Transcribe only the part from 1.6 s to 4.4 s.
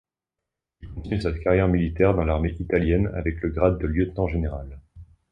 militaire dans l'armée italienne avec le grade de lieutenant